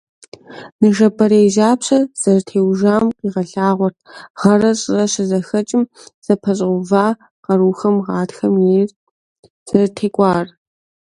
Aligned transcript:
Ныжэбэрей 0.79 1.47
жьапщэр 1.55 2.03
зэрытеужам 2.21 3.05
къигъэлъагъуэрт 3.17 3.97
гъэрэ 4.39 4.71
щӀырэ 4.79 5.05
щызэхэкӀым 5.11 5.83
зэпэщӀэува 6.25 7.05
къарухэм 7.43 7.95
гъатхэм 8.05 8.55
ейр 8.77 8.89
зэрытекӀуар. 9.67 10.47